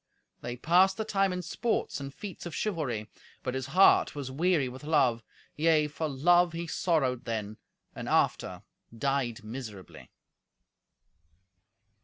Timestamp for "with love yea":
4.67-5.87